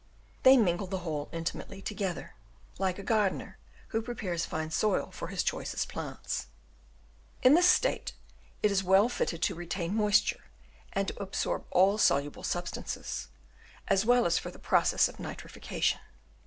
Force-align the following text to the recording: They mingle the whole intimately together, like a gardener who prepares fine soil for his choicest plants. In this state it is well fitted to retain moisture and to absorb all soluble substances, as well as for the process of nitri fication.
They 0.41 0.57
mingle 0.57 0.87
the 0.87 1.01
whole 1.05 1.29
intimately 1.31 1.79
together, 1.79 2.33
like 2.79 2.97
a 2.97 3.03
gardener 3.03 3.59
who 3.89 4.01
prepares 4.01 4.45
fine 4.47 4.71
soil 4.71 5.11
for 5.11 5.27
his 5.27 5.43
choicest 5.43 5.89
plants. 5.89 6.47
In 7.43 7.53
this 7.53 7.69
state 7.69 8.13
it 8.63 8.71
is 8.71 8.83
well 8.83 9.09
fitted 9.09 9.43
to 9.43 9.53
retain 9.53 9.93
moisture 9.93 10.45
and 10.91 11.09
to 11.09 11.21
absorb 11.21 11.65
all 11.69 11.99
soluble 11.99 12.41
substances, 12.41 13.27
as 13.89 14.03
well 14.03 14.25
as 14.25 14.39
for 14.39 14.49
the 14.49 14.57
process 14.57 15.07
of 15.07 15.17
nitri 15.19 15.51
fication. 15.51 15.99